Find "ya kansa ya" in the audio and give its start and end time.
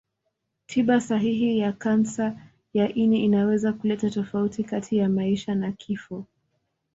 1.59-2.93